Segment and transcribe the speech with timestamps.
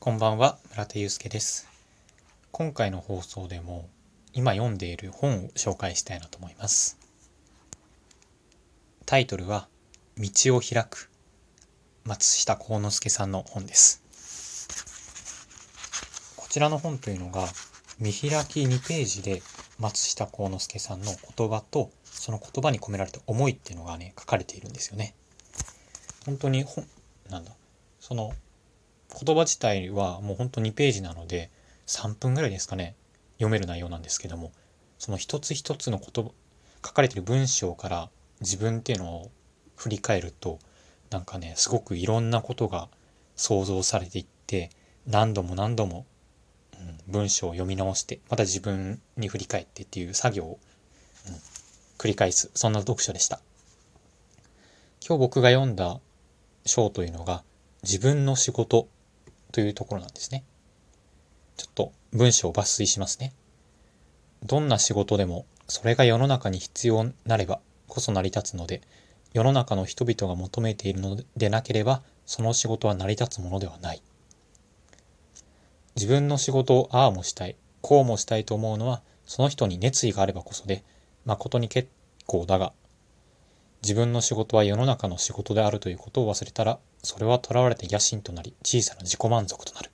[0.00, 1.66] こんばんは、村田祐介です。
[2.52, 3.88] 今回の放送でも
[4.32, 6.96] 今読んでいる本を紹介したいなと思います。
[9.06, 9.66] タイトルは
[10.16, 11.10] 道を開く
[12.04, 14.04] 松下幸之助さんの本です。
[16.36, 17.48] こちらの本というのが
[17.98, 19.42] 見開き2ページで
[19.80, 21.06] 松下幸之助さんの
[21.36, 25.16] 言葉とその言葉に込められた思いっていうのがね書かれているんですよね。
[26.24, 26.86] 本当に本
[27.28, 27.50] なんだ
[27.98, 28.32] その
[29.20, 31.50] 言葉自体はもう本当2ページなので
[31.86, 32.94] 3分ぐらいですかね。
[33.38, 34.52] 読める内容なんですけども。
[34.98, 36.32] その一つ一つの言葉
[36.84, 38.10] 書かれてる文章から
[38.40, 39.30] 自分っていうのを
[39.76, 40.58] 振り返ると
[41.10, 42.88] なんかねすごくいろんなことが
[43.36, 44.70] 想像されていって
[45.06, 46.04] 何度も何度も、
[46.74, 50.58] うん、文章を読み直してまた自分に振り返ってっていう作業を、
[51.28, 51.34] うん、
[51.96, 52.50] 繰り返す。
[52.54, 53.40] そんな読書でした。
[55.06, 56.00] 今日僕が読んだ
[56.66, 57.42] 章というのが
[57.82, 58.88] 自分の仕事
[59.52, 60.44] というところなんですね。
[61.56, 63.32] ちょっと文章を抜粋しますね。
[64.44, 68.80] どんな仕事でもそれが世の中に必要なればこそ成り立つので、
[69.32, 74.02] 世の中の人々が求めているのでなければその仕事は成り立つものではない。
[75.96, 80.84] 自分の仕事をああもしたい、こうもしたいと思うのはその人に熱意があればこそで、
[81.24, 81.88] 誠に結
[82.26, 82.72] 構だが、
[83.82, 89.90] 自分の仕事は世の中の仕事であるということを忘れたら、それは囚われて野心となり、小さな自己満足となる。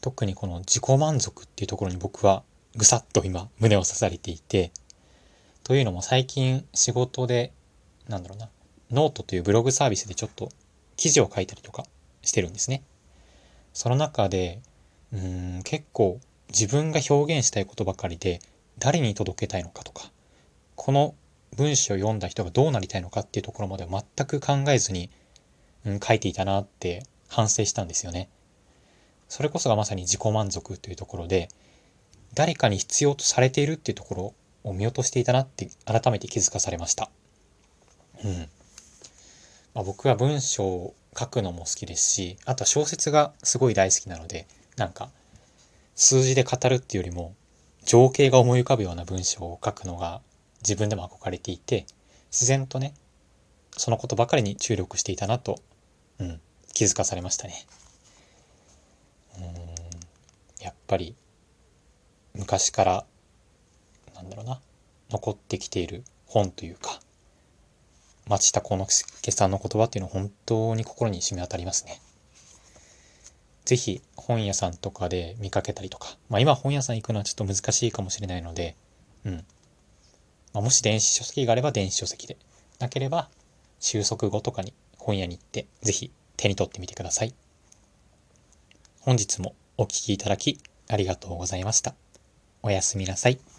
[0.00, 2.42] 特にこの自己満足っていうところに僕は
[2.74, 4.72] ぐさっと今胸を刺されていて、
[5.62, 7.52] というのも最近仕事で、
[8.08, 8.48] なんだろうな、
[8.90, 10.48] ノートというブログサービスでちょっと
[10.96, 11.84] 記事を書いたりとか
[12.22, 12.82] してるんですね。
[13.74, 14.60] その中で、
[15.12, 18.40] うん、結構自分が表現したいことばかりで、
[18.78, 20.10] 誰に届けたいのかとか、
[20.74, 21.14] この
[21.56, 25.10] 文章を読んだ人がどうなりたいのかっていうところまでは全く考えずに、
[25.84, 28.28] うん、書いていたなって反省したんですよね。
[29.28, 31.48] それこそがまさに自己満足というところで、
[32.34, 34.34] 誰かに必要とされているっていうところ
[34.64, 37.10] を見落としていたなって改めて気づかされました。
[38.24, 38.48] うん。
[39.74, 44.46] まあ、僕は文章を書くのも好きですし、あとは小説がすごい大好きなので、
[44.76, 45.10] なんか
[45.94, 47.34] 数字で語るっていうよりも
[47.84, 50.20] 情景が思い浮かぶような文章を書くのが
[50.62, 51.86] 自分でも憧れていて
[52.30, 52.94] 自然とね
[53.76, 55.60] そのことばかりに注力していたなと、
[56.18, 56.40] うん、
[56.72, 57.66] 気づかされましたね
[59.38, 61.14] うんやっぱり
[62.34, 63.04] 昔から
[64.14, 64.60] なんだろうな
[65.10, 67.00] 残ってきている本というか
[68.28, 72.00] 町田幸之助さんの言葉っていうのは本当に心に染み渡りますね
[73.64, 78.76] ぜひ本屋さんとかで見かけたりとか、まあ今本屋さん行くのはちょっと難しいかもしれないので、
[79.24, 79.44] うん。
[80.52, 82.36] まあ、もし電子書籍があれば電子書籍で、
[82.78, 83.28] なければ
[83.80, 87.34] 収束後とかに本屋に行って、ぜひ手に取ってみてください。
[89.00, 90.58] 本日もお聴きいただき
[90.88, 91.94] ありがとうございました。
[92.62, 93.51] おやすみなさい。